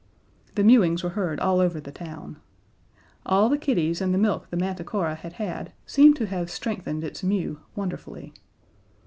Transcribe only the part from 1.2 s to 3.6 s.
all over the town. All the